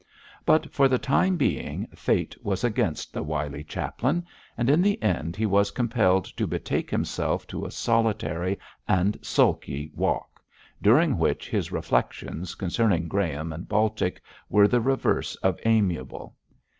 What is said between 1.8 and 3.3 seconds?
Fate was against the